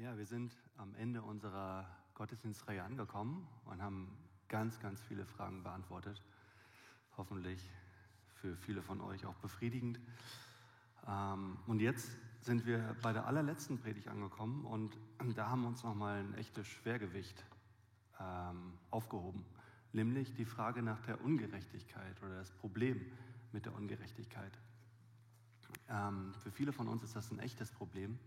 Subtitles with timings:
[0.00, 4.08] Ja, wir sind am Ende unserer Gottesdienstreihe angekommen und haben
[4.48, 6.22] ganz, ganz viele Fragen beantwortet.
[7.18, 7.70] Hoffentlich
[8.36, 10.00] für viele von euch auch befriedigend.
[11.06, 14.96] Ähm, und jetzt sind wir bei der allerletzten Predigt angekommen und
[15.36, 17.44] da haben wir uns nochmal ein echtes Schwergewicht
[18.18, 19.44] ähm, aufgehoben,
[19.92, 23.04] nämlich die Frage nach der Ungerechtigkeit oder das Problem
[23.52, 24.58] mit der Ungerechtigkeit.
[25.90, 28.18] Ähm, für viele von uns ist das ein echtes Problem.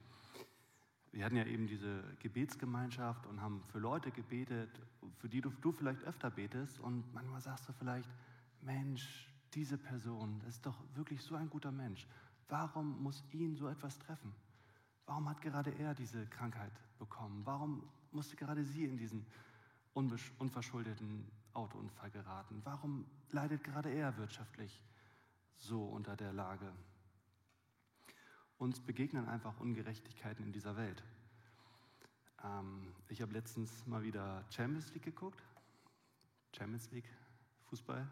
[1.13, 4.81] Wir hatten ja eben diese Gebetsgemeinschaft und haben für Leute gebetet,
[5.19, 8.09] für die du, du vielleicht öfter betest und manchmal sagst du vielleicht,
[8.61, 12.07] Mensch, diese Person, das ist doch wirklich so ein guter Mensch.
[12.49, 14.33] Warum muss ihn so etwas treffen?
[15.05, 17.45] Warum hat gerade er diese Krankheit bekommen?
[17.45, 19.23] Warum musste gerade sie in diesen
[19.93, 22.59] unverschuldeten Autounfall geraten?
[22.63, 24.81] Warum leidet gerade er wirtschaftlich
[25.57, 26.73] so unter der Lage?
[28.63, 31.03] Uns begegnen einfach Ungerechtigkeiten in dieser Welt.
[32.45, 35.43] Ähm, ich habe letztens mal wieder Champions League geguckt.
[36.55, 37.09] Champions League,
[37.65, 38.09] Fußball.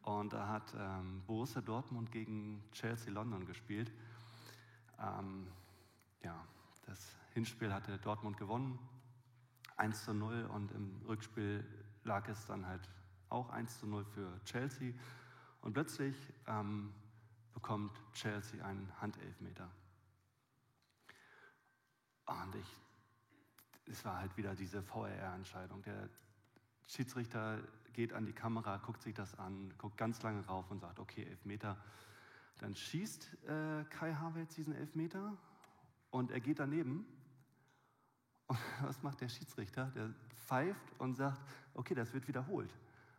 [0.00, 3.92] Und da hat ähm, Borussia Dortmund gegen Chelsea London gespielt.
[4.98, 5.46] Ähm,
[6.24, 6.42] ja,
[6.86, 8.78] das Hinspiel hatte Dortmund gewonnen,
[9.76, 10.46] 1 zu 0.
[10.54, 11.62] Und im Rückspiel
[12.02, 12.88] lag es dann halt
[13.28, 14.94] auch 1 zu 0 für Chelsea.
[15.60, 16.16] Und plötzlich
[16.46, 16.94] ähm,
[17.56, 19.70] bekommt Chelsea einen Handelfmeter.
[22.26, 22.76] Und ich,
[23.86, 25.82] es war halt wieder diese VRR-Entscheidung.
[25.82, 26.10] Der
[26.86, 27.62] Schiedsrichter
[27.94, 31.24] geht an die Kamera, guckt sich das an, guckt ganz lange rauf und sagt, okay,
[31.24, 31.82] Elfmeter.
[32.58, 35.34] Dann schießt äh, Kai Havertz diesen Elfmeter
[36.10, 37.06] und er geht daneben.
[38.48, 39.86] Und was macht der Schiedsrichter?
[39.94, 41.40] Der pfeift und sagt,
[41.72, 42.70] okay, das wird wiederholt,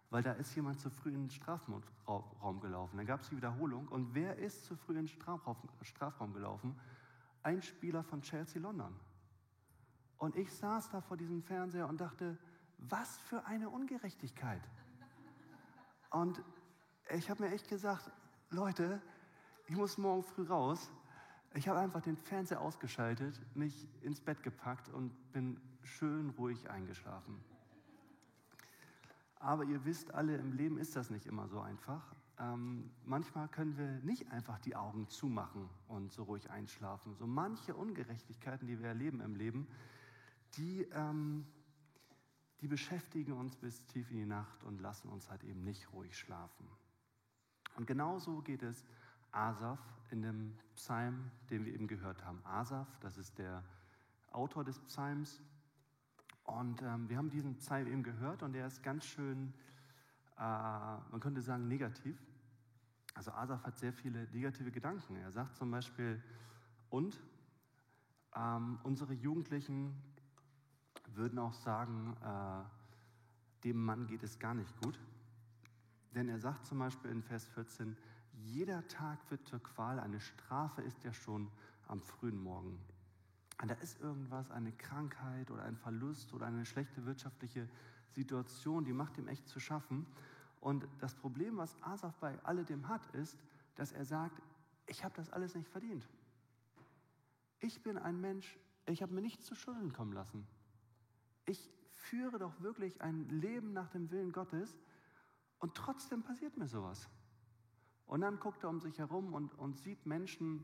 [0.10, 2.98] weil da ist jemand zu früh in den Strafraum gelaufen.
[2.98, 6.80] Dann gab es die Wiederholung und wer ist zu früh in den Strafraum, Strafraum gelaufen?
[7.44, 8.96] Ein Spieler von Chelsea London.
[10.18, 12.38] Und ich saß da vor diesem Fernseher und dachte,
[12.78, 14.62] was für eine Ungerechtigkeit.
[16.10, 16.42] Und
[17.10, 18.12] ich habe mir echt gesagt,
[18.50, 19.02] Leute,
[19.68, 20.90] ich muss morgen früh raus.
[21.54, 27.44] Ich habe einfach den Fernseher ausgeschaltet, mich ins Bett gepackt und bin schön ruhig eingeschlafen.
[29.40, 32.14] Aber ihr wisst alle, im Leben ist das nicht immer so einfach.
[32.40, 37.16] Ähm, manchmal können wir nicht einfach die Augen zumachen und so ruhig einschlafen.
[37.16, 39.68] So manche Ungerechtigkeiten, die wir erleben im Leben,
[40.56, 41.46] die ähm,
[42.62, 46.18] die beschäftigen uns bis tief in die Nacht und lassen uns halt eben nicht ruhig
[46.18, 46.68] schlafen.
[47.76, 48.84] Und genauso geht es
[49.32, 52.44] Asaf in dem Psalm, den wir eben gehört haben.
[52.44, 53.64] Asaf, das ist der
[54.32, 55.42] Autor des Psalms.
[56.48, 59.54] Und ähm, wir haben diesen Psalm eben gehört und der ist ganz schön,
[60.38, 62.18] äh, man könnte sagen, negativ.
[63.14, 65.18] Also Asaf hat sehr viele negative Gedanken.
[65.18, 66.24] Er sagt zum Beispiel,
[66.90, 67.20] und
[68.34, 69.94] ähm, unsere Jugendlichen
[71.16, 74.98] würden auch sagen, äh, dem Mann geht es gar nicht gut.
[76.16, 77.98] Denn er sagt zum Beispiel in Vers 14,
[78.32, 81.52] jeder Tag wird zur Qual, eine Strafe ist ja schon
[81.88, 82.80] am frühen Morgen.
[83.62, 87.68] Und da ist irgendwas, eine Krankheit oder ein Verlust oder eine schlechte wirtschaftliche
[88.12, 90.06] Situation, die macht ihm echt zu schaffen.
[90.60, 93.38] Und das Problem, was Asaf bei alledem hat, ist,
[93.76, 94.42] dass er sagt,
[94.86, 96.08] ich habe das alles nicht verdient.
[97.60, 100.48] Ich bin ein Mensch, ich habe mir nichts zu Schulden kommen lassen
[101.48, 104.78] ich führe doch wirklich ein Leben nach dem Willen Gottes
[105.60, 107.10] und trotzdem passiert mir sowas.
[108.06, 110.64] Und dann guckt er um sich herum und, und sieht Menschen,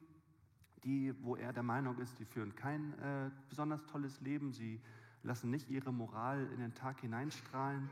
[0.84, 4.82] die, wo er der Meinung ist, die führen kein äh, besonders tolles Leben, sie
[5.24, 7.90] lassen nicht ihre Moral in den Tag hineinstrahlen.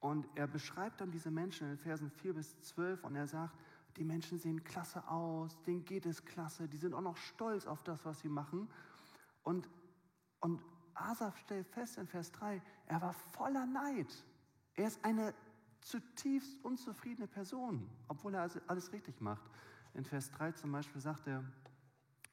[0.00, 3.56] Und er beschreibt dann diese Menschen in Versen 4 bis 12 und er sagt,
[3.96, 7.82] die Menschen sehen klasse aus, denen geht es klasse, die sind auch noch stolz auf
[7.84, 8.68] das, was sie machen.
[9.44, 9.68] Und,
[10.40, 10.60] und
[10.94, 14.24] Asaf stellt fest in Vers 3, er war voller Neid.
[14.74, 15.32] Er ist eine
[15.80, 19.48] zutiefst unzufriedene Person, obwohl er alles richtig macht.
[19.94, 21.44] In Vers 3 zum Beispiel sagt er,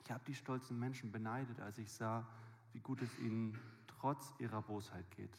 [0.03, 2.27] ich habe die stolzen Menschen beneidet, als ich sah,
[2.73, 3.57] wie gut es ihnen
[3.87, 5.37] trotz ihrer Bosheit geht.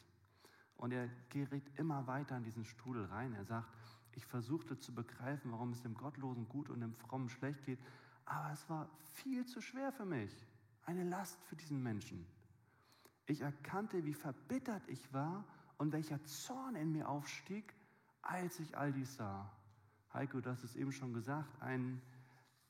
[0.77, 3.35] Und er gerät immer weiter in diesen Strudel rein.
[3.35, 3.69] Er sagt,
[4.15, 7.79] ich versuchte zu begreifen, warum es dem Gottlosen gut und dem Frommen schlecht geht,
[8.25, 10.33] aber es war viel zu schwer für mich.
[10.85, 12.27] Eine Last für diesen Menschen.
[13.27, 15.45] Ich erkannte, wie verbittert ich war
[15.79, 17.75] und welcher Zorn in mir aufstieg,
[18.21, 19.51] als ich all dies sah.
[20.13, 22.01] Heiko, du hast es eben schon gesagt, ein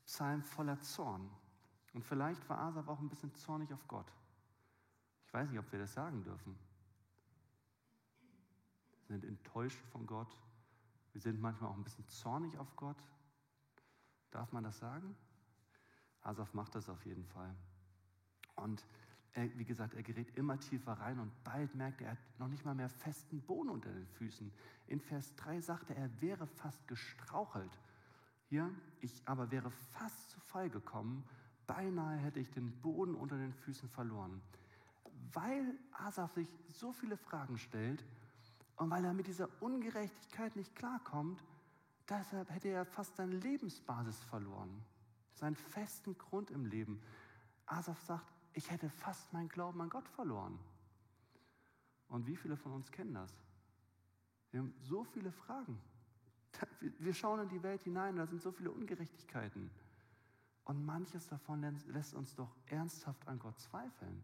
[0.07, 1.29] Psalm voller Zorn.
[1.93, 4.11] Und vielleicht war Asaf auch ein bisschen zornig auf Gott.
[5.27, 6.57] Ich weiß nicht, ob wir das sagen dürfen.
[8.93, 10.37] Wir sind enttäuscht von Gott.
[11.13, 12.97] Wir sind manchmal auch ein bisschen zornig auf Gott.
[14.31, 15.15] Darf man das sagen?
[16.23, 17.55] Asaf macht das auf jeden Fall.
[18.57, 18.85] Und
[19.35, 22.49] Er, wie gesagt, er gerät immer tiefer rein und bald merkt er, er hat noch
[22.49, 24.53] nicht mal mehr festen Boden unter den Füßen.
[24.89, 27.79] In Vers 3 sagt er, er wäre fast gestrauchelt.
[28.51, 28.69] Hier,
[29.01, 31.25] ich aber wäre fast zu Fall gekommen,
[31.75, 34.41] beinahe hätte ich den Boden unter den Füßen verloren.
[35.33, 38.05] Weil Asaf sich so viele Fragen stellt
[38.77, 41.43] und weil er mit dieser Ungerechtigkeit nicht klarkommt,
[42.09, 44.85] deshalb hätte er fast seine Lebensbasis verloren,
[45.35, 47.01] seinen festen Grund im Leben.
[47.67, 50.59] Asaf sagt, ich hätte fast meinen Glauben an Gott verloren.
[52.09, 53.33] Und wie viele von uns kennen das?
[54.51, 55.79] Wir haben so viele Fragen.
[56.99, 59.71] Wir schauen in die Welt hinein, da sind so viele Ungerechtigkeiten.
[60.65, 64.23] Und manches davon lässt uns doch ernsthaft an Gott zweifeln,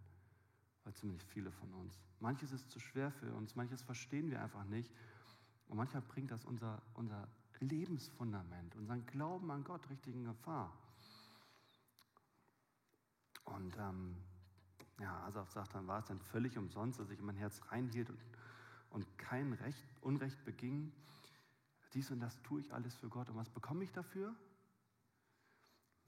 [0.84, 2.00] weil zumindest viele von uns.
[2.20, 4.92] Manches ist zu schwer für uns, manches verstehen wir einfach nicht.
[5.68, 7.28] Und manchmal bringt das unser, unser
[7.60, 10.72] Lebensfundament, unseren Glauben an Gott richtig in Gefahr.
[13.44, 14.16] Und ähm,
[15.00, 18.18] ja, Asaf sagt, dann war es dann völlig umsonst, dass ich mein Herz reinhielt und,
[18.90, 20.92] und kein Recht, Unrecht beging.
[21.94, 23.28] Dies und das tue ich alles für Gott.
[23.30, 24.34] Und was bekomme ich dafür?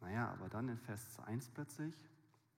[0.00, 1.96] Naja, aber dann in Vers 1 plötzlich,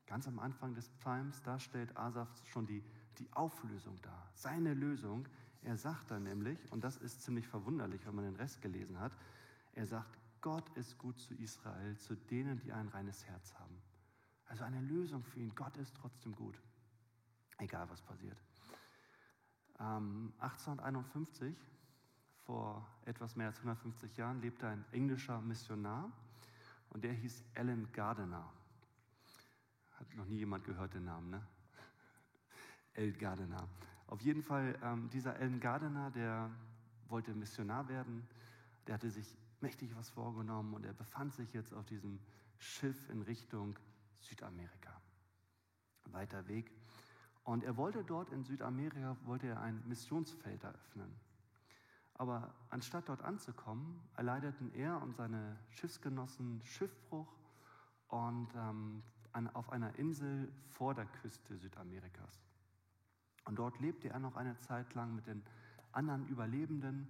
[0.06, 2.84] ganz am Anfang des Psalms, da stellt Asaf schon die,
[3.18, 5.26] die Auflösung dar, seine Lösung.
[5.62, 9.12] Er sagt dann nämlich, und das ist ziemlich verwunderlich, wenn man den Rest gelesen hat,
[9.74, 13.80] er sagt, Gott ist gut zu Israel, zu denen, die ein reines Herz haben.
[14.46, 15.54] Also eine Lösung für ihn.
[15.54, 16.60] Gott ist trotzdem gut,
[17.58, 18.36] egal was passiert.
[19.78, 21.56] Ähm, 1851,
[22.44, 26.12] vor etwas mehr als 150 Jahren, lebte ein englischer Missionar
[26.92, 28.52] und der hieß Alan Gardiner.
[29.92, 31.46] Hat noch nie jemand gehört den Namen, ne?
[32.94, 33.68] El Gardiner.
[34.06, 36.50] Auf jeden Fall, ähm, dieser Alan Gardiner, der
[37.08, 38.28] wollte Missionar werden,
[38.86, 42.18] der hatte sich mächtig was vorgenommen und er befand sich jetzt auf diesem
[42.58, 43.78] Schiff in Richtung
[44.20, 45.00] Südamerika.
[46.10, 46.70] Weiter Weg.
[47.44, 51.14] Und er wollte dort in Südamerika, wollte er ein Missionsfeld eröffnen.
[52.22, 57.26] Aber anstatt dort anzukommen, erleideten er und seine Schiffsgenossen Schiffbruch
[58.06, 59.02] und ähm,
[59.32, 62.46] an, auf einer Insel vor der Küste Südamerikas.
[63.44, 65.42] Und dort lebte er noch eine Zeit lang mit den
[65.90, 67.08] anderen Überlebenden.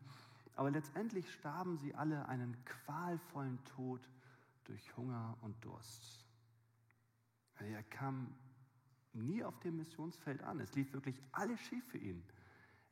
[0.56, 4.08] Aber letztendlich starben sie alle einen qualvollen Tod
[4.64, 6.26] durch Hunger und Durst.
[7.58, 8.34] Er kam
[9.12, 10.58] nie auf dem Missionsfeld an.
[10.60, 12.24] Es lief wirklich alles schief für ihn.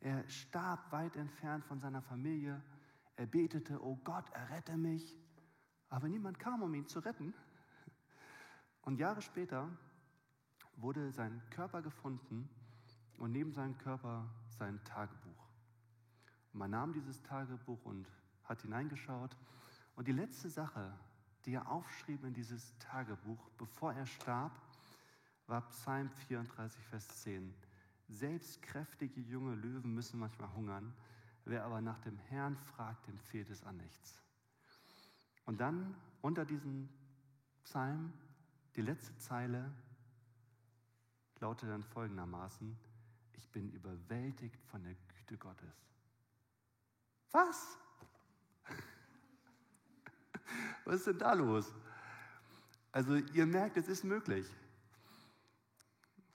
[0.01, 2.63] Er starb weit entfernt von seiner Familie.
[3.17, 5.17] Er betete, oh Gott, errette mich.
[5.91, 7.35] Aber niemand kam, um ihn zu retten.
[8.83, 9.69] Und Jahre später
[10.77, 12.49] wurde sein Körper gefunden
[13.19, 15.49] und neben seinem Körper sein Tagebuch.
[16.53, 18.09] Und man nahm dieses Tagebuch und
[18.45, 19.37] hat hineingeschaut.
[19.97, 20.93] Und die letzte Sache,
[21.45, 24.53] die er aufschrieb in dieses Tagebuch, bevor er starb,
[25.47, 27.55] war Psalm 34, Vers 10.
[28.11, 30.93] Selbst kräftige junge Löwen müssen manchmal hungern.
[31.45, 34.21] Wer aber nach dem Herrn fragt, dem fehlt es an nichts.
[35.47, 36.89] Und dann unter diesem
[37.63, 38.13] Psalm,
[38.75, 39.73] die letzte Zeile
[41.39, 42.77] lautet dann folgendermaßen,
[43.33, 45.87] ich bin überwältigt von der Güte Gottes.
[47.31, 47.79] Was?
[50.85, 51.73] Was ist denn da los?
[52.91, 54.47] Also ihr merkt, es ist möglich.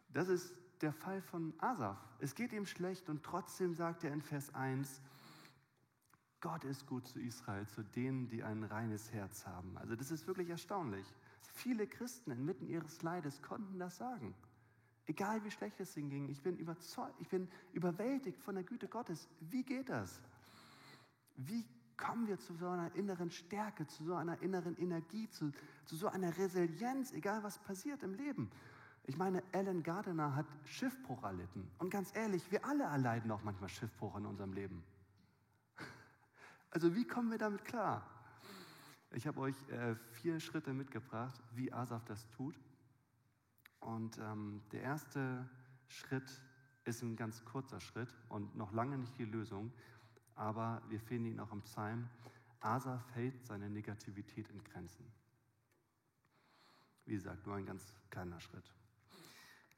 [0.09, 0.53] Das ist
[0.85, 1.97] der Fall von Asaf.
[2.19, 5.01] Es geht ihm schlecht und trotzdem sagt er in Vers 1,
[6.41, 9.75] Gott ist gut zu Israel, zu denen, die ein reines Herz haben.
[9.79, 11.11] Also das ist wirklich erstaunlich.
[11.41, 14.35] Viele Christen inmitten ihres Leides konnten das sagen.
[15.07, 18.87] Egal wie schlecht es ihnen ging, ich bin überzeugt, ich bin überwältigt von der Güte
[18.87, 19.27] Gottes.
[19.39, 20.21] Wie geht das?
[21.35, 21.65] Wie
[21.97, 25.51] kommen wir zu so einer inneren Stärke, zu so einer inneren Energie, zu,
[25.85, 28.51] zu so einer Resilienz, egal was passiert im Leben?
[29.07, 31.69] Ich meine, Alan Gardiner hat Schiffbruch erlitten.
[31.77, 34.83] Und ganz ehrlich, wir alle erleiden auch manchmal Schiffbruch in unserem Leben.
[36.71, 38.05] Also wie kommen wir damit klar?
[39.11, 42.59] Ich habe euch äh, vier Schritte mitgebracht, wie Asaf das tut.
[43.79, 45.49] Und ähm, der erste
[45.87, 46.41] Schritt
[46.83, 49.71] ist ein ganz kurzer Schritt und noch lange nicht die Lösung,
[50.35, 52.09] aber wir finden ihn auch im Psalm.
[52.59, 55.05] Asaf hält seine Negativität in Grenzen.
[57.05, 58.73] Wie gesagt, nur ein ganz kleiner Schritt.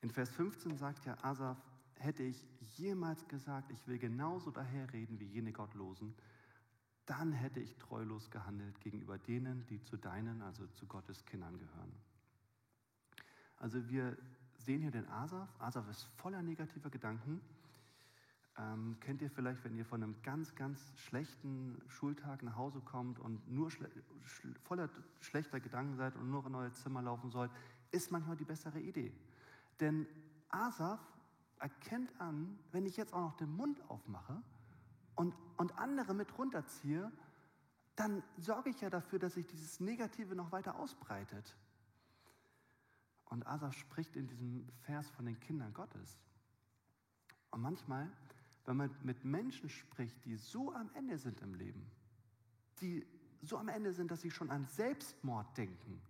[0.01, 1.57] In Vers 15 sagt ja Asaf,
[1.95, 2.45] hätte ich
[2.77, 6.13] jemals gesagt, ich will genauso daherreden wie jene Gottlosen,
[7.05, 11.93] dann hätte ich treulos gehandelt gegenüber denen, die zu deinen, also zu Gottes Kindern gehören.
[13.57, 14.17] Also wir
[14.57, 15.49] sehen hier den Asaf.
[15.59, 17.41] Asaf ist voller negativer Gedanken.
[18.57, 23.19] Ähm, kennt ihr vielleicht, wenn ihr von einem ganz, ganz schlechten Schultag nach Hause kommt
[23.19, 23.89] und nur schle
[24.63, 24.89] voller
[25.21, 27.51] schlechter Gedanken seid und nur in euer Zimmer laufen sollt,
[27.91, 29.13] ist manchmal die bessere Idee.
[29.79, 30.07] Denn
[30.49, 30.99] Asaf
[31.59, 34.41] erkennt an, wenn ich jetzt auch noch den Mund aufmache
[35.15, 37.11] und, und andere mit runterziehe,
[37.95, 41.57] dann sorge ich ja dafür, dass sich dieses Negative noch weiter ausbreitet.
[43.25, 46.17] Und Asaf spricht in diesem Vers von den Kindern Gottes.
[47.51, 48.09] Und manchmal,
[48.65, 51.89] wenn man mit Menschen spricht, die so am Ende sind im Leben,
[52.79, 53.05] die
[53.41, 56.01] so am Ende sind, dass sie schon an Selbstmord denken,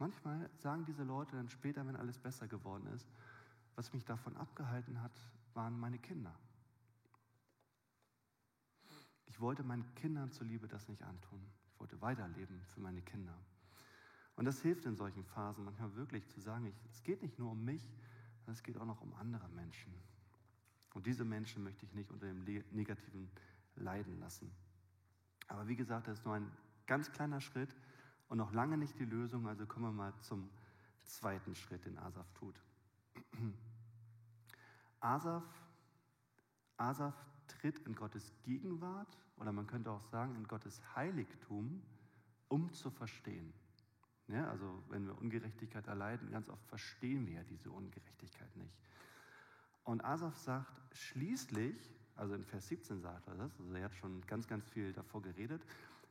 [0.00, 3.08] manchmal sagen diese Leute dann später, wenn alles besser geworden ist,
[3.76, 5.12] was mich davon abgehalten hat,
[5.54, 6.34] waren meine Kinder.
[9.26, 11.40] Ich wollte meinen Kindern zuliebe das nicht antun.
[11.72, 13.36] Ich wollte weiterleben für meine Kinder.
[14.36, 17.52] Und das hilft in solchen Phasen manchmal wirklich zu sagen, ich, es geht nicht nur
[17.52, 17.82] um mich,
[18.38, 19.92] sondern es geht auch noch um andere Menschen.
[20.94, 23.30] Und diese Menschen möchte ich nicht unter dem Negativen
[23.76, 24.50] leiden lassen.
[25.48, 26.50] Aber wie gesagt, das ist nur ein
[26.86, 27.74] ganz kleiner Schritt
[28.30, 29.46] und noch lange nicht die Lösung.
[29.46, 30.48] Also kommen wir mal zum
[31.02, 32.54] zweiten Schritt, den Asaf tut.
[35.00, 35.44] Asaf,
[36.76, 37.14] Asaf
[37.48, 41.82] tritt in Gottes Gegenwart oder man könnte auch sagen in Gottes Heiligtum,
[42.48, 43.52] um zu verstehen.
[44.28, 48.78] Ja, also wenn wir Ungerechtigkeit erleiden, ganz oft verstehen wir ja diese Ungerechtigkeit nicht.
[49.82, 51.74] Und Asaf sagt, schließlich,
[52.14, 55.20] also in Vers 17 sagt er das, also er hat schon ganz, ganz viel davor
[55.20, 55.62] geredet,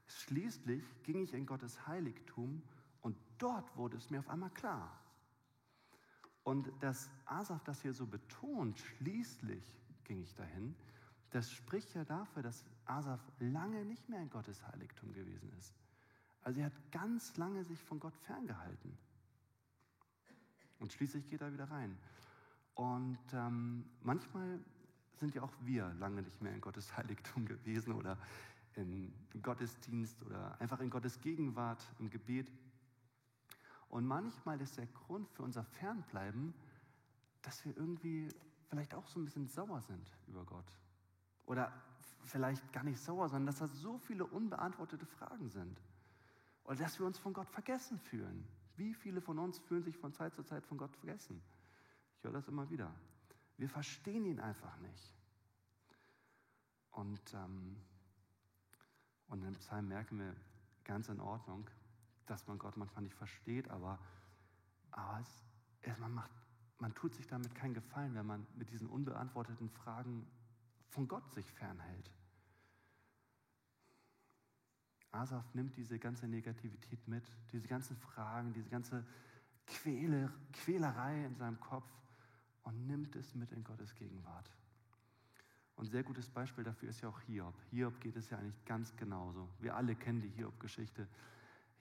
[0.10, 2.62] schließlich ging ich in Gottes Heiligtum
[3.02, 5.00] und dort wurde es mir auf einmal klar.
[6.44, 9.64] Und dass Asaf das hier so betont, schließlich
[10.06, 10.76] ging ich dahin,
[11.32, 15.74] das spricht ja dafür, dass Asaf lange nicht mehr in Gottes Heiligtum gewesen ist.
[16.42, 18.98] Also er hat ganz lange sich von Gott ferngehalten.
[20.80, 21.96] Und schließlich geht er wieder rein.
[22.74, 24.60] Und ähm, manchmal
[25.18, 28.18] sind ja auch wir lange nicht mehr in Gottes Heiligtum gewesen oder
[28.76, 32.52] im Gottesdienst oder einfach in Gottes Gegenwart, im Gebet.
[33.90, 36.54] Und manchmal ist der Grund für unser Fernbleiben,
[37.42, 38.30] dass wir irgendwie
[38.68, 40.80] vielleicht auch so ein bisschen sauer sind über Gott.
[41.46, 41.74] Oder
[42.26, 45.82] vielleicht gar nicht sauer, sondern dass da so viele unbeantwortete Fragen sind.
[46.64, 48.48] Oder dass wir uns von Gott vergessen fühlen.
[48.76, 51.42] Wie viele von uns fühlen sich von Zeit zu Zeit von Gott vergessen?
[52.16, 52.94] Ich höre das immer wieder.
[53.58, 55.16] Wir verstehen ihn einfach nicht.
[56.92, 57.76] Und, ähm,
[59.30, 60.36] und im Psalm merken wir
[60.84, 61.70] ganz in Ordnung,
[62.26, 64.00] dass man Gott manchmal nicht versteht, aber,
[64.92, 65.46] aber es,
[65.82, 66.32] es, man, macht,
[66.80, 70.28] man tut sich damit keinen Gefallen, wenn man mit diesen unbeantworteten Fragen
[70.90, 72.12] von Gott sich fernhält.
[75.12, 79.06] Asaf nimmt diese ganze Negativität mit, diese ganzen Fragen, diese ganze
[79.66, 81.90] Quäle, Quälerei in seinem Kopf
[82.64, 84.52] und nimmt es mit in Gottes Gegenwart.
[85.80, 87.56] Und ein sehr gutes Beispiel dafür ist ja auch Hiob.
[87.72, 89.48] Hiob geht es ja eigentlich ganz genauso.
[89.60, 91.08] Wir alle kennen die Hiob-Geschichte.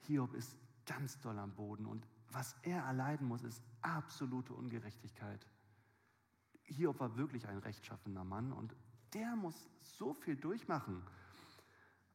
[0.03, 5.45] Hiob ist ganz doll am Boden und was er erleiden muss, ist absolute Ungerechtigkeit.
[6.63, 8.73] Hiob war wirklich ein rechtschaffener Mann und
[9.13, 11.03] der muss so viel durchmachen.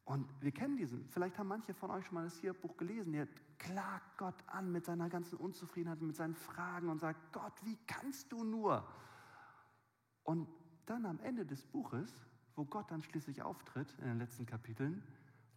[0.05, 3.29] Und wir kennen diesen, vielleicht haben manche von euch schon mal das Hiob-Buch gelesen, der
[3.59, 8.33] klagt Gott an mit seiner ganzen Unzufriedenheit, mit seinen Fragen und sagt, Gott, wie kannst
[8.33, 8.89] du nur?
[10.23, 10.49] Und
[10.87, 12.11] dann am Ende des Buches,
[12.55, 15.03] wo Gott dann schließlich auftritt, in den letzten Kapiteln,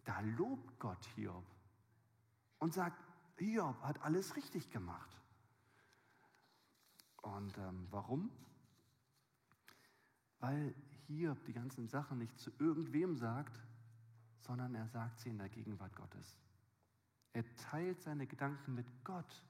[0.04, 1.44] da lobt Gott Hiob
[2.58, 3.04] und sagt,
[3.38, 5.16] Hiob hat alles richtig gemacht.
[7.22, 8.30] Und ähm, warum?
[10.40, 10.74] Weil
[11.06, 13.58] Hiob die ganzen Sachen nicht zu irgendwem sagt,
[14.40, 16.38] sondern er sagt sie in der Gegenwart Gottes.
[17.32, 19.44] Er teilt seine Gedanken mit Gott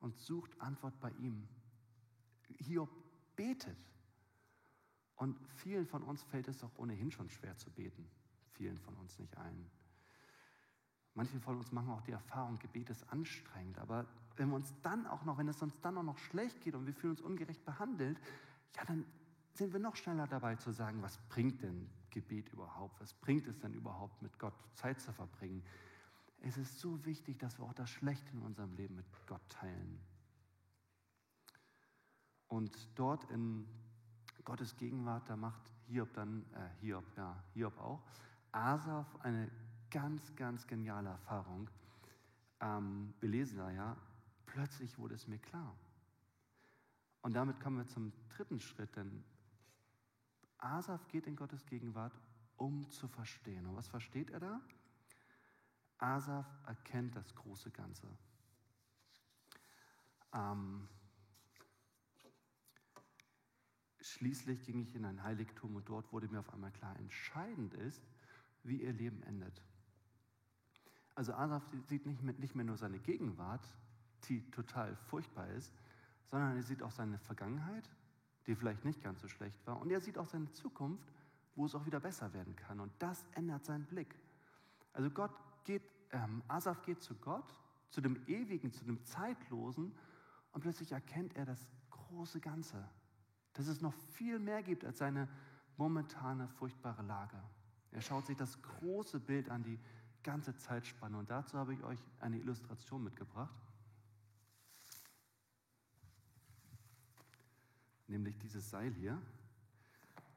[0.00, 1.48] und sucht Antwort bei ihm.
[2.58, 2.90] Hiob
[3.36, 3.78] betet.
[5.18, 8.08] Und vielen von uns fällt es doch ohnehin schon schwer zu beten.
[8.54, 9.68] Vielen von uns nicht allen.
[11.14, 13.78] Manche von uns machen auch die Erfahrung, Gebet ist anstrengend.
[13.78, 14.06] Aber
[14.36, 16.86] wenn wir uns dann auch noch, wenn es uns dann auch noch schlecht geht und
[16.86, 18.20] wir fühlen uns ungerecht behandelt,
[18.76, 19.04] ja, dann
[19.54, 23.00] sind wir noch schneller dabei zu sagen, was bringt denn Gebet überhaupt?
[23.00, 25.64] Was bringt es denn überhaupt, mit Gott Zeit zu verbringen?
[26.42, 29.98] Es ist so wichtig, dass wir auch das Schlechte in unserem Leben mit Gott teilen.
[32.46, 33.66] Und dort in
[34.48, 38.02] Gottes Gegenwart, da macht Hiob dann, äh, Hiob, ja, Hiob auch,
[38.50, 39.50] Asaf eine
[39.90, 41.68] ganz, ganz geniale Erfahrung.
[42.60, 43.94] Ähm, wir lesen da ja,
[44.46, 45.76] plötzlich wurde es mir klar.
[47.20, 49.22] Und damit kommen wir zum dritten Schritt, denn
[50.56, 52.18] Asaf geht in Gottes Gegenwart,
[52.56, 53.66] um zu verstehen.
[53.66, 54.60] Und was versteht er da?
[55.98, 58.08] Asaf erkennt das große Ganze.
[60.32, 60.88] Ähm,
[64.10, 68.02] schließlich ging ich in ein Heiligtum und dort wurde mir auf einmal klar, entscheidend ist,
[68.62, 69.62] wie ihr Leben endet.
[71.14, 73.66] Also Asaf sieht nicht mehr, nicht mehr nur seine Gegenwart,
[74.28, 75.74] die total furchtbar ist,
[76.26, 77.88] sondern er sieht auch seine Vergangenheit,
[78.46, 81.12] die vielleicht nicht ganz so schlecht war, und er sieht auch seine Zukunft,
[81.56, 82.80] wo es auch wieder besser werden kann.
[82.80, 84.14] Und das ändert seinen Blick.
[84.92, 85.32] Also Gott
[85.64, 87.52] geht, ähm, Asaf geht zu Gott,
[87.90, 89.92] zu dem Ewigen, zu dem Zeitlosen,
[90.52, 92.88] und plötzlich erkennt er das große Ganze,
[93.58, 95.28] dass es noch viel mehr gibt als seine
[95.78, 97.36] momentane furchtbare Lage.
[97.90, 99.80] Er schaut sich das große Bild an, die
[100.22, 101.18] ganze Zeitspanne.
[101.18, 103.52] Und dazu habe ich euch eine Illustration mitgebracht.
[108.06, 109.20] Nämlich dieses Seil hier.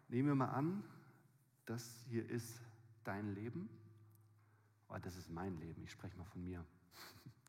[0.09, 0.83] Nehmen wir mal an,
[1.67, 2.59] das hier ist
[3.03, 3.69] dein Leben.
[4.89, 6.65] Oh, das ist mein Leben, ich spreche mal von mir.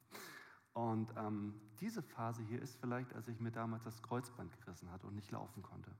[0.74, 5.06] Und ähm, diese Phase hier ist vielleicht, als ich mir damals das Kreuzband gerissen hatte
[5.06, 5.90] und nicht laufen konnte.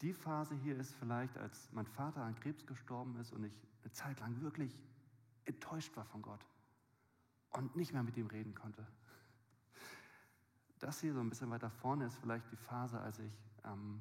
[0.00, 3.52] Die Phase hier ist vielleicht, als mein Vater an Krebs gestorben ist und ich
[3.82, 4.78] eine Zeit lang wirklich
[5.44, 6.44] enttäuscht war von Gott
[7.50, 8.86] und nicht mehr mit ihm reden konnte.
[10.78, 13.32] Das hier so ein bisschen weiter vorne ist vielleicht die Phase, als ich,
[13.64, 14.00] ähm,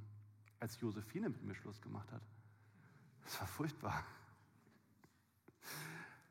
[0.60, 2.22] als Josephine mit mir Schluss gemacht hat.
[3.24, 4.04] Das war furchtbar.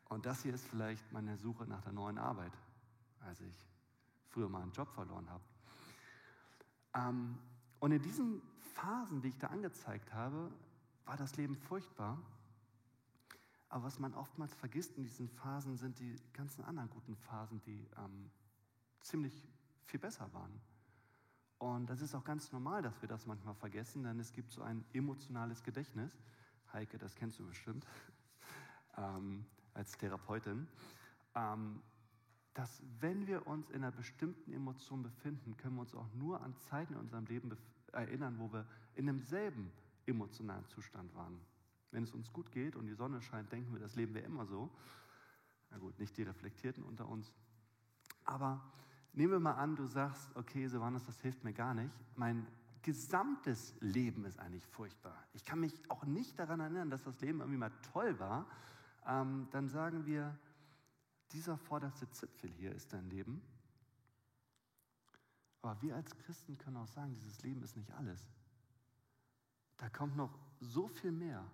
[0.09, 2.53] Und das hier ist vielleicht meine Suche nach der neuen Arbeit,
[3.27, 3.69] als ich
[4.29, 5.45] früher mal einen Job verloren habe.
[6.95, 7.39] Ähm,
[7.81, 8.43] und in diesen
[8.75, 10.51] Phasen, die ich da angezeigt habe,
[11.05, 12.19] war das Leben furchtbar.
[13.69, 17.89] Aber was man oftmals vergisst in diesen Phasen, sind die ganzen anderen guten Phasen, die
[17.99, 18.31] ähm,
[19.01, 19.47] ziemlich
[19.85, 20.61] viel besser waren.
[21.59, 24.63] Und das ist auch ganz normal, dass wir das manchmal vergessen, denn es gibt so
[24.63, 26.13] ein emotionales Gedächtnis.
[26.73, 27.87] Heike, das kennst du bestimmt
[28.99, 30.69] ähm, als Therapeutin.
[31.35, 31.83] Ähm,
[32.57, 36.57] dass wenn wir uns in einer bestimmten Emotion befinden, können wir uns auch nur an
[36.57, 37.55] Zeiten in unserem Leben
[37.93, 39.71] erinnern, wo wir in demselben
[40.07, 41.39] emotionalen Zustand waren.
[41.91, 44.47] Wenn es uns gut geht und die Sonne scheint, denken wir, das Leben wäre immer
[44.47, 44.71] so.
[45.71, 47.31] Na gut, nicht die Reflektierten unter uns.
[48.25, 48.63] Aber
[49.13, 51.93] nehmen wir mal an, du sagst, okay, Silvanus, das hilft mir gar nicht.
[52.15, 52.47] Mein
[52.81, 55.23] gesamtes Leben ist eigentlich furchtbar.
[55.35, 58.47] Ich kann mich auch nicht daran erinnern, dass das Leben irgendwie mal toll war.
[59.07, 60.39] Ähm, dann sagen wir,
[61.33, 63.43] dieser vorderste Zipfel hier ist dein Leben.
[65.63, 68.29] Aber wir als Christen können auch sagen, dieses Leben ist nicht alles.
[69.79, 71.45] Da kommt noch so viel mehr,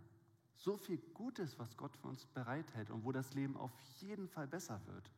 [0.55, 4.47] so viel Gutes, was Gott für uns bereithält und wo das Leben auf jeden Fall
[4.47, 5.11] besser wird.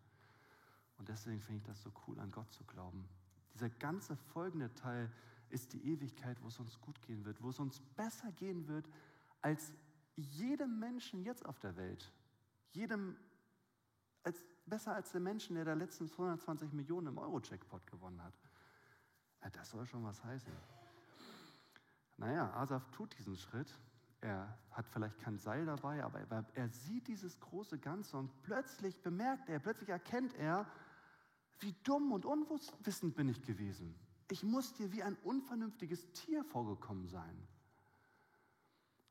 [0.97, 3.09] Und deswegen finde ich das so cool, an Gott zu glauben.
[3.53, 5.11] Dieser ganze folgende Teil
[5.51, 8.89] ist die Ewigkeit, wo es uns gut gehen wird, wo es uns besser gehen wird
[9.43, 9.73] als
[10.17, 12.13] jedem Menschen jetzt auf der Welt.
[12.73, 13.17] Jedem,
[14.25, 18.35] als, besser als der Menschen, der da letztens 120 Millionen im Euro-Jackpot gewonnen hat.
[19.43, 20.53] Ja, das soll schon was heißen.
[22.17, 23.79] Naja, Asaf tut diesen Schritt.
[24.21, 29.03] Er hat vielleicht kein Seil dabei, aber er, er sieht dieses große Ganze und plötzlich
[29.03, 30.67] bemerkt er, plötzlich erkennt er,
[31.61, 33.95] wie dumm und unwissend bin ich gewesen.
[34.31, 37.47] Ich muss dir wie ein unvernünftiges Tier vorgekommen sein.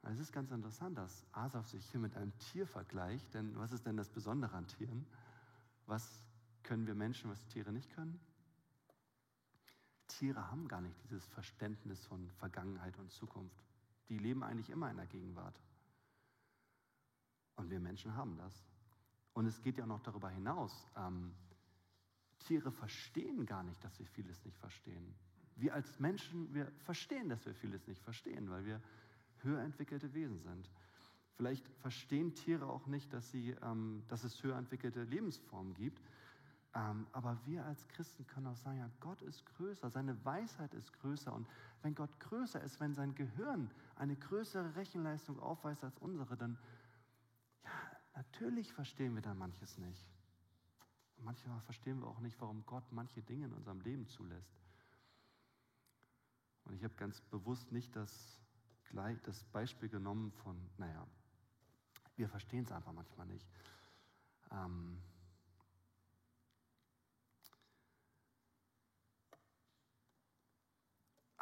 [0.04, 3.86] Es ist ganz interessant, dass Asaf sich hier mit einem Tier vergleicht, denn was ist
[3.86, 5.06] denn das Besondere an Tieren?
[5.86, 6.22] Was
[6.64, 8.20] können wir Menschen, was Tiere nicht können?
[10.08, 13.64] Tiere haben gar nicht dieses Verständnis von Vergangenheit und Zukunft.
[14.10, 15.60] Die leben eigentlich immer in der Gegenwart.
[17.56, 18.66] Und wir Menschen haben das.
[19.34, 20.72] Und es geht ja noch darüber hinaus.
[20.98, 21.34] Ähm,
[22.40, 25.16] Tiere verstehen gar nicht, dass wir vieles nicht verstehen.
[25.56, 28.82] Wir als Menschen, wir verstehen, dass wir vieles nicht verstehen, weil wir
[29.44, 30.70] höher entwickelte Wesen sind.
[31.36, 36.02] Vielleicht verstehen Tiere auch nicht, dass, sie, ähm, dass es höher entwickelte Lebensformen gibt.
[36.76, 40.92] Ähm, aber wir als Christen können auch sagen, ja, Gott ist größer, seine Weisheit ist
[40.94, 41.34] größer.
[41.34, 41.48] Und
[41.82, 46.58] wenn Gott größer ist, wenn sein Gehirn eine größere Rechenleistung aufweist als unsere, dann,
[47.64, 47.70] ja,
[48.16, 50.04] natürlich verstehen wir da manches nicht.
[51.18, 54.60] Und manchmal verstehen wir auch nicht, warum Gott manche Dinge in unserem Leben zulässt.
[56.66, 58.43] Und ich habe ganz bewusst nicht das,
[59.24, 61.06] das Beispiel genommen von, naja,
[62.16, 63.48] wir verstehen es einfach manchmal nicht.
[64.52, 65.02] Ähm,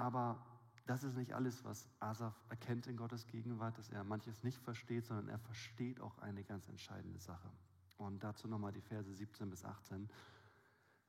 [0.02, 0.44] Aber
[0.88, 5.06] das ist nicht alles, was Asaf erkennt in Gottes Gegenwart, dass er manches nicht versteht,
[5.06, 7.52] sondern er versteht auch eine ganz entscheidende Sache.
[7.98, 10.10] Und dazu nochmal die Verse 17 bis 18.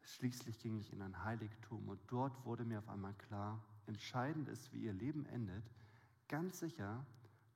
[0.03, 4.71] Schließlich ging ich in ein Heiligtum und dort wurde mir auf einmal klar, entscheidend ist,
[4.75, 5.65] wie ihr Leben endet.
[6.33, 7.05] Ganz sicher,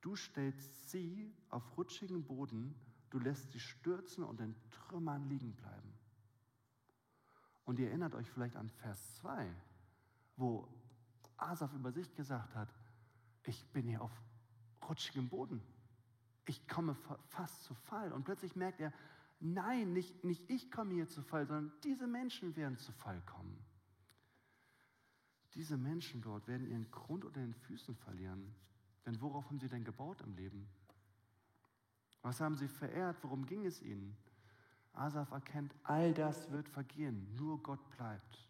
[0.01, 2.75] du stellst sie auf rutschigen Boden,
[3.09, 5.97] du lässt sie stürzen und in Trümmern liegen bleiben.
[7.65, 9.51] Und ihr erinnert euch vielleicht an Vers 2,
[10.35, 10.67] wo
[11.37, 12.71] Asaf über sich gesagt hat,
[13.45, 14.11] ich bin hier auf
[14.87, 15.59] rutschigem Boden.
[16.45, 16.93] Ich komme
[17.29, 18.13] fast zu Fall.
[18.13, 18.93] Und plötzlich merkt er,
[19.39, 23.57] nein, nicht, nicht ich komme hier zu Fall, sondern diese Menschen werden zu Fall kommen.
[25.57, 28.53] Diese Menschen dort werden ihren Grund unter den Füßen verlieren.
[29.07, 30.67] Denn worauf haben sie denn gebaut im Leben?
[32.21, 33.17] Was haben sie verehrt?
[33.23, 34.15] Worum ging es ihnen?
[34.93, 38.47] Asaf erkennt, all das wird vergehen, nur Gott bleibt.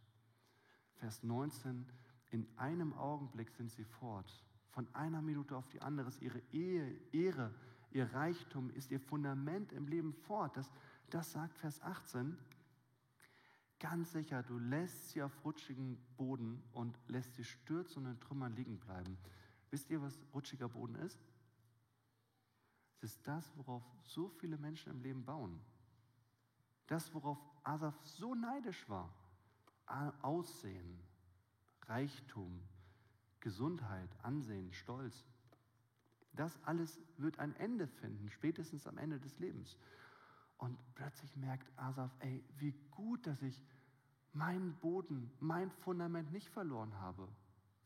[0.95, 1.85] Vers 19,
[2.31, 4.43] in einem Augenblick sind sie fort.
[4.71, 7.53] Von einer Minute auf die andere ist ihre Ehe, Ehre,
[7.91, 10.57] ihr Reichtum, ist ihr Fundament im Leben fort.
[10.57, 10.69] Das,
[11.09, 12.37] das sagt Vers 18.
[13.79, 18.55] Ganz sicher, du lässt sie auf rutschigem Boden und lässt sie stürzen und in Trümmern
[18.55, 19.17] liegen bleiben.
[19.69, 21.19] Wisst ihr, was rutschiger Boden ist?
[23.01, 25.59] Es ist das, worauf so viele Menschen im Leben bauen.
[26.87, 29.13] Das, worauf Asaf so neidisch war.
[30.21, 30.99] Aussehen,
[31.83, 32.59] Reichtum,
[33.39, 35.25] Gesundheit, Ansehen, Stolz.
[36.33, 39.77] Das alles wird ein Ende finden, spätestens am Ende des Lebens.
[40.57, 43.63] Und plötzlich merkt Asaf, ey, wie gut, dass ich
[44.33, 47.27] meinen Boden, mein Fundament nicht verloren habe.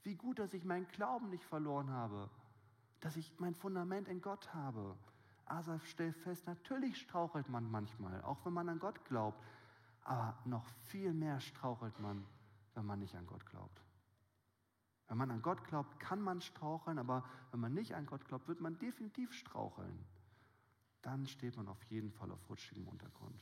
[0.04, 2.30] Wie gut, dass ich meinen Glauben nicht verloren habe.
[3.00, 4.98] Dass ich mein Fundament in Gott habe.
[5.46, 9.44] Asaf stellt fest, natürlich strauchelt man manchmal, auch wenn man an Gott glaubt.
[10.04, 12.26] Aber noch viel mehr strauchelt man,
[12.74, 13.82] wenn man nicht an Gott glaubt.
[15.08, 18.48] Wenn man an Gott glaubt, kann man straucheln, aber wenn man nicht an Gott glaubt,
[18.48, 20.06] wird man definitiv straucheln.
[21.02, 23.40] Dann steht man auf jeden Fall auf rutschigem Untergrund.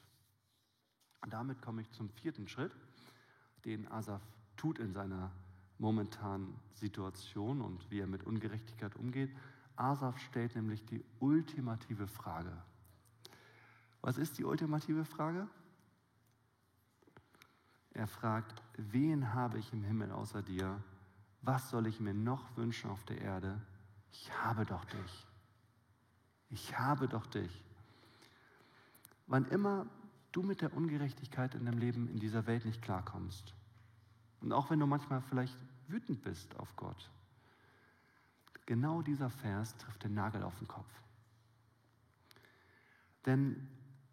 [1.22, 2.72] Und damit komme ich zum vierten Schritt,
[3.66, 4.22] den Asaf
[4.56, 5.32] tut in seiner
[5.78, 9.36] momentanen Situation und wie er mit Ungerechtigkeit umgeht.
[9.76, 12.52] Asaf stellt nämlich die ultimative Frage.
[14.02, 15.48] Was ist die ultimative Frage?
[17.92, 20.82] Er fragt, wen habe ich im Himmel außer dir?
[21.42, 23.62] Was soll ich mir noch wünschen auf der Erde?
[24.12, 25.29] Ich habe doch dich.
[26.50, 27.64] Ich habe doch dich.
[29.28, 29.86] Wann immer
[30.32, 33.54] du mit der Ungerechtigkeit in deinem Leben in dieser Welt nicht klarkommst,
[34.42, 35.58] und auch wenn du manchmal vielleicht
[35.88, 37.10] wütend bist auf Gott,
[38.66, 40.90] genau dieser Vers trifft den Nagel auf den Kopf.
[43.26, 43.68] Denn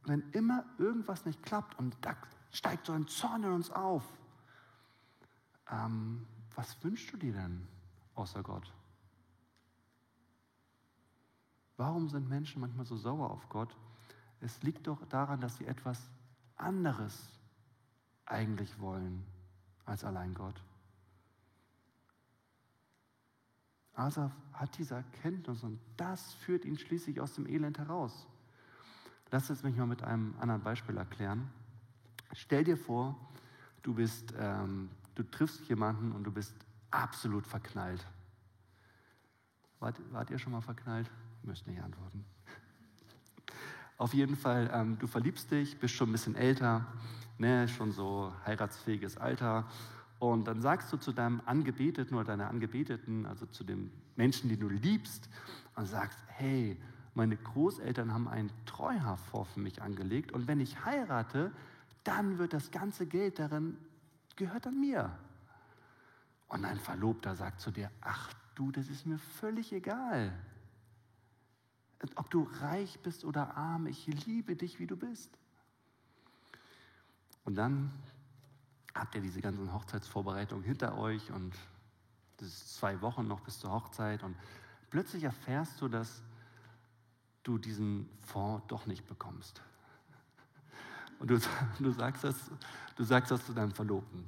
[0.05, 2.17] wenn immer irgendwas nicht klappt und da
[2.51, 4.03] steigt so ein Zorn in uns auf,
[5.71, 7.67] ähm, was wünschst du dir denn
[8.15, 8.73] außer Gott?
[11.77, 13.77] Warum sind Menschen manchmal so sauer auf Gott?
[14.41, 16.01] Es liegt doch daran, dass sie etwas
[16.57, 17.39] anderes
[18.25, 19.25] eigentlich wollen
[19.85, 20.61] als allein Gott.
[23.95, 28.27] Asaf hat diese Erkenntnis und das führt ihn schließlich aus dem Elend heraus.
[29.31, 31.51] Lass es mich mal mit einem anderen Beispiel erklären.
[32.33, 33.17] Stell dir vor,
[33.83, 36.55] du bist, ähm, du triffst jemanden und du bist
[36.91, 38.07] absolut verknallt.
[39.81, 41.11] Wart, wart ihr schon mal verknallt?
[41.47, 42.25] Müsst nicht antworten.
[43.99, 46.85] Auf jeden Fall, ähm, du verliebst dich, bist schon ein bisschen älter,
[47.39, 49.67] ne, schon so heiratsfähiges Alter.
[50.19, 54.61] Und dann sagst du zu deinem Angebeteten oder deiner Angebeteten, also zu dem Menschen, den
[54.61, 55.29] du liebst,
[55.77, 56.77] und sagst, hey,
[57.15, 61.53] meine Großeltern haben einen Treuhaarfonds für mich angelegt und wenn ich heirate,
[62.05, 63.79] dann wird das ganze Geld darin,
[64.37, 65.11] gehört an mir.
[66.49, 70.33] Und dein Verlobter sagt zu dir, ach du, das ist mir völlig egal.
[72.15, 75.39] Ob du reich bist oder arm, ich liebe dich, wie du bist.
[77.45, 77.93] Und dann
[78.95, 81.55] habt ihr diese ganzen Hochzeitsvorbereitungen hinter euch und
[82.39, 84.37] das ist zwei Wochen noch bis zur Hochzeit und
[84.91, 86.23] plötzlich erfährst du, dass
[87.43, 89.63] du diesen Fonds doch nicht bekommst.
[91.19, 91.41] Und du,
[91.79, 92.51] du, sagst das,
[92.97, 94.25] du sagst das zu deinem Verlobten.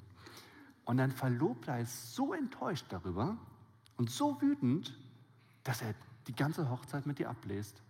[0.85, 3.37] Und dein Verlobter ist so enttäuscht darüber
[3.97, 4.97] und so wütend,
[5.65, 5.95] dass er
[6.29, 7.83] die ganze Hochzeit mit dir abbläst.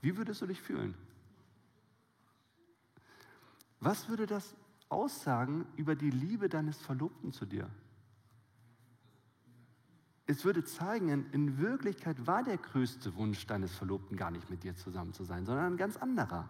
[0.00, 0.94] Wie würdest du dich fühlen?
[3.80, 4.54] Was würde das
[4.88, 7.68] aussagen über die Liebe deines Verlobten zu dir?
[10.26, 14.62] Es würde zeigen, in, in, Wirklichkeit war der größte Wunsch deines Verlobten gar nicht mit
[14.62, 16.48] dir zusammen zu sein, sondern ein ganz anderer.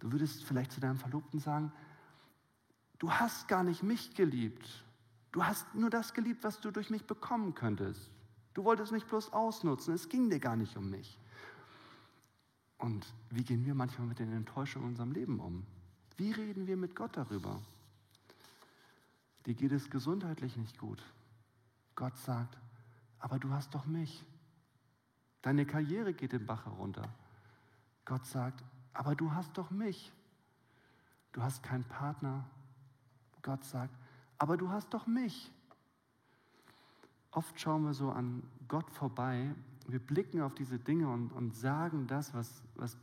[0.00, 1.72] Du würdest vielleicht zu deinem Verlobten sagen,
[2.98, 4.84] du hast gar nicht mich geliebt.
[5.30, 8.10] Du hast nur das geliebt, was du durch mich bekommen könntest.
[8.54, 11.18] Du wolltest mich bloß ausnutzen, es ging dir gar nicht um mich.
[12.78, 15.66] Und wie gehen wir manchmal mit den Enttäuschungen in unserem Leben um?
[16.16, 17.60] Wie reden wir mit Gott darüber?
[19.46, 21.02] Dir geht es gesundheitlich nicht gut.
[21.96, 22.56] Gott sagt,
[23.18, 24.24] aber du hast doch mich.
[25.42, 27.08] Deine Karriere geht den Bach herunter.
[28.04, 28.62] Gott sagt,
[28.92, 30.12] aber du hast doch mich.
[31.32, 32.44] Du hast keinen Partner.
[33.42, 33.94] Gott sagt,
[34.38, 35.50] aber du hast doch mich.
[37.34, 39.54] Oft schauen wir so an Gott vorbei,
[39.86, 42.96] wir blicken auf diese Dinge und, und sagen das, was, was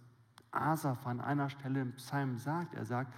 [0.52, 2.74] Asaf an einer Stelle im Psalm sagt.
[2.74, 3.14] Er sagt,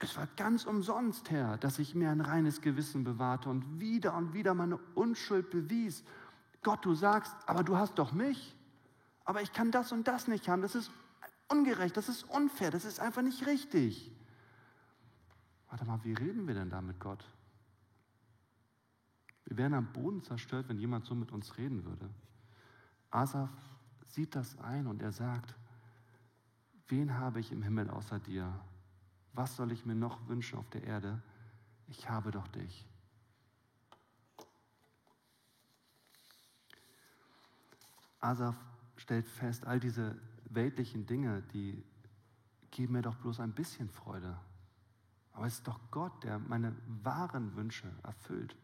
[0.00, 4.34] es war ganz umsonst, Herr, dass ich mir ein reines Gewissen bewahrte und wieder und
[4.34, 6.04] wieder meine Unschuld bewies.
[6.62, 8.56] Gott, du sagst, aber du hast doch mich.
[9.24, 10.62] Aber ich kann das und das nicht haben.
[10.62, 10.90] Das ist
[11.48, 14.10] ungerecht, das ist unfair, das ist einfach nicht richtig.
[15.68, 17.24] Warte mal, wie reden wir denn da mit Gott?
[19.50, 22.08] Wir wären am Boden zerstört, wenn jemand so mit uns reden würde.
[23.10, 23.50] Asaf
[24.06, 25.56] sieht das ein und er sagt,
[26.86, 28.48] wen habe ich im Himmel außer dir?
[29.32, 31.20] Was soll ich mir noch wünschen auf der Erde?
[31.88, 32.86] Ich habe doch dich.
[38.20, 38.56] Asaf
[38.98, 41.82] stellt fest, all diese weltlichen Dinge, die
[42.70, 44.38] geben mir doch bloß ein bisschen Freude.
[45.32, 48.54] Aber es ist doch Gott, der meine wahren Wünsche erfüllt.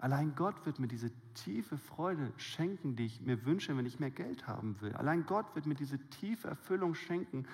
[0.00, 4.10] Allein Gott wird mir diese tiefe Freude schenken, die ich mir wünsche, wenn ich mehr
[4.10, 4.94] Geld haben will.
[4.94, 7.46] Allein Gott wird mir diese tiefe Erfüllung schenken,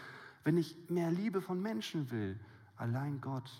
[0.44, 2.38] wenn ich mehr Liebe von Menschen will.
[2.76, 3.50] Allein Gott.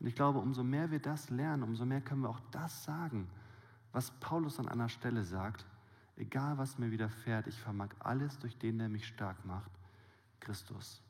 [0.00, 3.28] Und ich glaube, umso mehr wir das lernen, umso mehr können wir auch das sagen,
[3.92, 5.66] was Paulus an einer Stelle sagt.
[6.16, 9.70] Egal was mir widerfährt, ich vermag alles durch den, der mich stark macht,
[10.40, 11.02] Christus.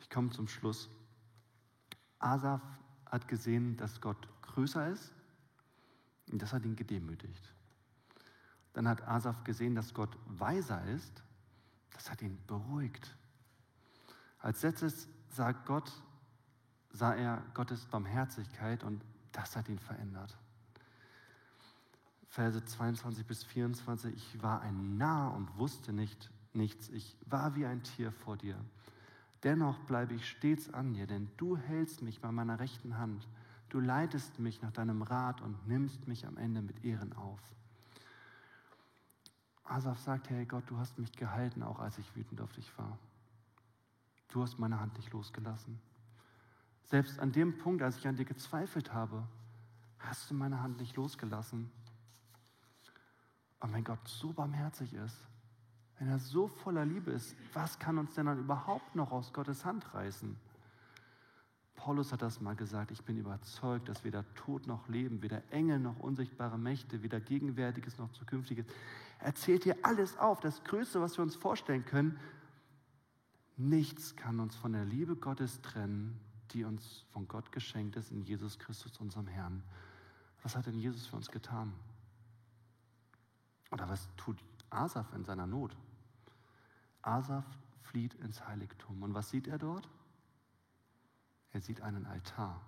[0.00, 0.90] Ich komme zum Schluss.
[2.18, 2.60] Asaf
[3.06, 5.12] hat gesehen, dass Gott größer ist
[6.30, 7.52] und das hat ihn gedemütigt.
[8.72, 11.22] Dann hat Asaf gesehen, dass Gott weiser ist.
[11.92, 13.14] Das hat ihn beruhigt.
[14.38, 15.92] Als letztes sagt Gott,
[16.90, 20.36] sah er Gottes Barmherzigkeit und das hat ihn verändert.
[22.28, 26.88] Verse 22 bis 24, ich war ein Narr und wusste nicht nichts.
[26.90, 28.56] Ich war wie ein Tier vor dir.
[29.42, 33.26] Dennoch bleibe ich stets an dir, denn du hältst mich bei meiner rechten Hand.
[33.72, 37.40] Du leitest mich nach deinem Rat und nimmst mich am Ende mit Ehren auf.
[39.64, 42.98] Asaf sagt, hey Gott, du hast mich gehalten, auch als ich wütend auf dich war.
[44.28, 45.80] Du hast meine Hand nicht losgelassen.
[46.82, 49.26] Selbst an dem Punkt, als ich an dir gezweifelt habe,
[49.98, 51.72] hast du meine Hand nicht losgelassen.
[53.60, 55.16] Und wenn Gott so barmherzig ist,
[55.98, 59.64] wenn er so voller Liebe ist, was kann uns denn dann überhaupt noch aus Gottes
[59.64, 60.36] Hand reißen?
[61.82, 65.80] Paulus hat das mal gesagt, ich bin überzeugt, dass weder Tod noch Leben, weder Engel
[65.80, 68.66] noch unsichtbare Mächte, weder Gegenwärtiges noch Zukünftiges,
[69.18, 72.20] er zählt hier alles auf, das Größte, was wir uns vorstellen können.
[73.56, 76.20] Nichts kann uns von der Liebe Gottes trennen,
[76.52, 79.64] die uns von Gott geschenkt ist in Jesus Christus, unserem Herrn.
[80.44, 81.72] Was hat denn Jesus für uns getan?
[83.72, 84.38] Oder was tut
[84.70, 85.76] Asaf in seiner Not?
[87.02, 87.44] Asaf
[87.80, 89.02] flieht ins Heiligtum.
[89.02, 89.88] Und was sieht er dort?
[91.52, 92.60] Er sieht einen Altar.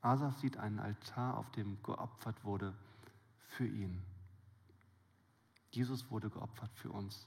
[0.00, 2.74] Asaf sieht einen Altar, auf dem geopfert wurde
[3.48, 4.02] für ihn.
[5.70, 7.26] Jesus wurde geopfert für uns,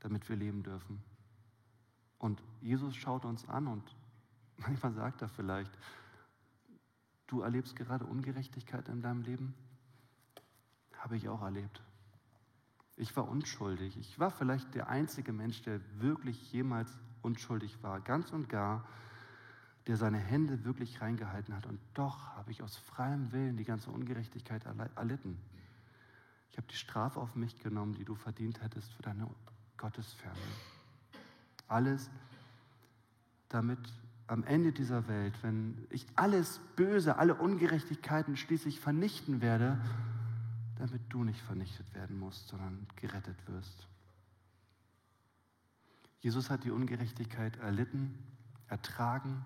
[0.00, 1.02] damit wir leben dürfen.
[2.18, 3.96] Und Jesus schaut uns an und
[4.56, 5.70] manchmal sagt er vielleicht,
[7.28, 9.54] du erlebst gerade Ungerechtigkeit in deinem Leben?
[10.96, 11.80] Habe ich auch erlebt.
[12.96, 13.96] Ich war unschuldig.
[13.96, 18.84] Ich war vielleicht der einzige Mensch, der wirklich jemals unschuldig war, ganz und gar,
[19.88, 21.64] der seine Hände wirklich reingehalten hat.
[21.64, 25.40] Und doch habe ich aus freiem Willen die ganze Ungerechtigkeit erlitten.
[26.50, 29.26] Ich habe die Strafe auf mich genommen, die du verdient hättest für deine
[29.78, 30.36] Gottesferne.
[31.68, 32.10] Alles,
[33.48, 33.78] damit
[34.26, 39.80] am Ende dieser Welt, wenn ich alles Böse, alle Ungerechtigkeiten schließlich vernichten werde,
[40.76, 43.86] damit du nicht vernichtet werden musst, sondern gerettet wirst.
[46.20, 48.18] Jesus hat die Ungerechtigkeit erlitten,
[48.68, 49.44] ertragen,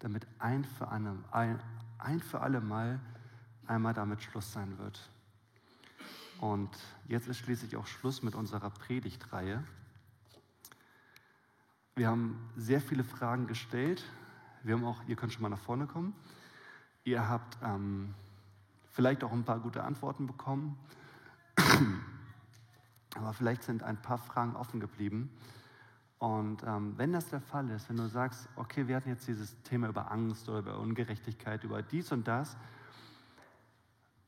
[0.00, 1.62] damit ein für, eine, ein,
[1.98, 3.00] ein für alle Mal
[3.66, 5.08] einmal damit Schluss sein wird.
[6.40, 6.70] Und
[7.06, 9.62] jetzt ist schließlich auch Schluss mit unserer Predigtreihe.
[11.94, 14.04] Wir haben sehr viele Fragen gestellt.
[14.62, 16.14] Wir haben auch, ihr könnt schon mal nach vorne kommen.
[17.04, 18.14] Ihr habt ähm,
[18.90, 20.78] vielleicht auch ein paar gute Antworten bekommen.
[23.16, 25.30] Aber vielleicht sind ein paar Fragen offen geblieben.
[26.20, 29.56] Und ähm, wenn das der Fall ist, wenn du sagst, okay, wir hatten jetzt dieses
[29.62, 32.58] Thema über Angst oder über Ungerechtigkeit, über dies und das,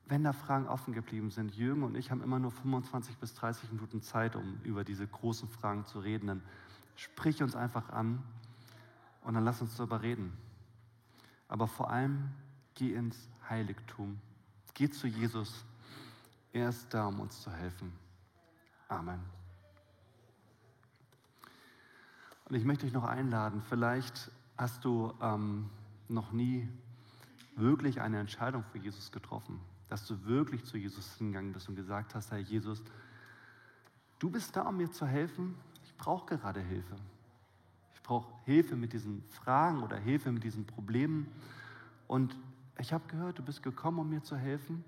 [0.07, 3.73] wenn da Fragen offen geblieben sind, Jürgen und ich haben immer nur 25 bis 30
[3.73, 6.43] Minuten Zeit, um über diese großen Fragen zu reden, dann
[6.97, 8.23] sprich uns einfach an
[9.21, 10.33] und dann lass uns darüber reden.
[11.47, 12.31] Aber vor allem
[12.75, 14.19] geh ins Heiligtum.
[14.73, 15.67] Geh zu Jesus.
[16.55, 17.93] Er ist da, um uns zu helfen.
[18.89, 19.42] Amen.
[22.53, 25.71] Und ich möchte dich noch einladen, vielleicht hast du ähm,
[26.09, 26.69] noch nie
[27.57, 32.15] wirklich eine Entscheidung für Jesus getroffen, dass du wirklich zu Jesus hingegangen bist und gesagt
[32.15, 32.83] hast, Herr Jesus,
[34.19, 36.95] du bist da, um mir zu helfen, ich brauche gerade Hilfe.
[37.95, 41.29] Ich brauche Hilfe mit diesen Fragen oder Hilfe mit diesen Problemen.
[42.07, 42.37] Und
[42.79, 44.85] ich habe gehört, du bist gekommen, um mir zu helfen.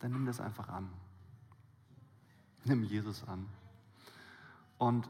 [0.00, 0.90] Dann nimm das einfach an.
[2.64, 3.46] Nimm Jesus an.
[4.76, 5.08] Und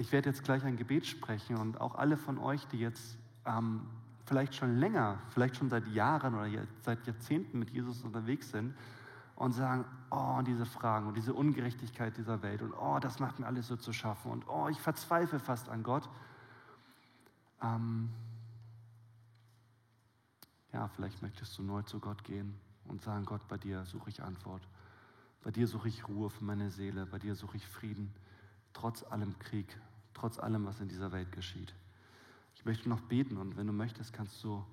[0.00, 3.86] ich werde jetzt gleich ein Gebet sprechen und auch alle von euch, die jetzt ähm,
[4.24, 6.48] vielleicht schon länger, vielleicht schon seit Jahren oder
[6.80, 8.74] seit Jahrzehnten mit Jesus unterwegs sind
[9.36, 13.46] und sagen, oh, diese Fragen und diese Ungerechtigkeit dieser Welt und oh, das macht mir
[13.46, 16.08] alles so zu schaffen und oh, ich verzweifle fast an Gott.
[17.62, 18.08] Ähm,
[20.72, 24.22] ja, vielleicht möchtest du neu zu Gott gehen und sagen, Gott, bei dir suche ich
[24.22, 24.66] Antwort.
[25.42, 27.04] Bei dir suche ich Ruhe für meine Seele.
[27.04, 28.14] Bei dir suche ich Frieden,
[28.72, 29.78] trotz allem Krieg,
[30.14, 31.74] trotz allem, was in dieser Welt geschieht.
[32.54, 34.64] Ich möchte noch beten und wenn du möchtest, kannst du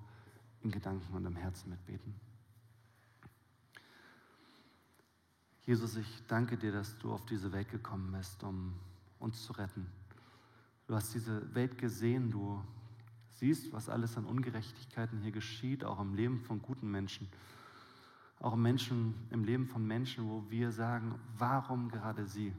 [0.62, 2.14] in Gedanken und im Herzen mitbeten.
[5.64, 8.74] Jesus, ich danke dir, dass du auf diese Welt gekommen bist, um
[9.18, 9.86] uns zu retten.
[10.86, 12.64] Du hast diese Welt gesehen, du
[13.32, 17.28] siehst, was alles an Ungerechtigkeiten hier geschieht, auch im Leben von guten Menschen,
[18.40, 22.52] auch im, Menschen, im Leben von Menschen, wo wir sagen, warum gerade sie?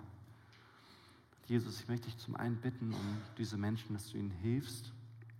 [1.49, 4.91] Jesus, ich möchte dich zum einen bitten um diese Menschen, dass du ihnen hilfst,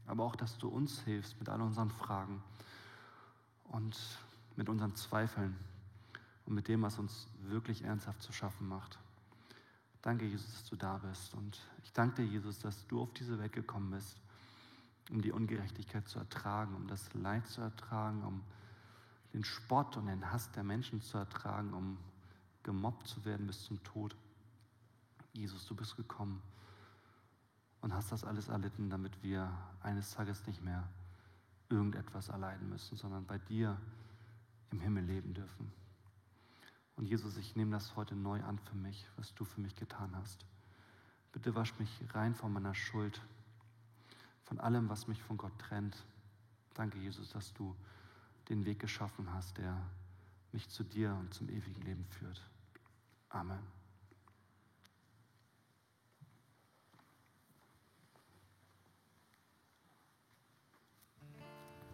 [0.08, 2.42] aber auch, dass du uns hilfst mit all unseren Fragen
[3.66, 3.98] und
[4.56, 5.56] mit unseren Zweifeln
[6.46, 8.98] und mit dem, was uns wirklich ernsthaft zu schaffen macht.
[10.02, 11.34] Danke, Jesus, dass du da bist.
[11.36, 14.20] Und ich danke dir, Jesus, dass du auf diese Welt gekommen bist
[15.10, 18.44] um die Ungerechtigkeit zu ertragen, um das Leid zu ertragen, um
[19.34, 21.98] den Spott und den Hass der Menschen zu ertragen, um
[22.64, 24.16] gemobbt zu werden bis zum Tod.
[25.34, 26.42] Jesus, du bist gekommen
[27.82, 30.88] und hast das alles erlitten, damit wir eines Tages nicht mehr
[31.70, 33.78] irgendetwas erleiden müssen, sondern bei dir
[34.72, 35.72] im Himmel leben dürfen.
[36.96, 40.14] Und Jesus, ich nehme das heute neu an für mich, was du für mich getan
[40.16, 40.46] hast.
[41.32, 43.22] Bitte wasch mich rein von meiner Schuld
[44.50, 45.96] von allem, was mich von Gott trennt.
[46.74, 47.76] Danke, Jesus, dass du
[48.50, 49.80] den Weg geschaffen hast, der
[50.52, 52.42] mich zu dir und zum ewigen Leben führt.
[53.30, 53.79] Amen.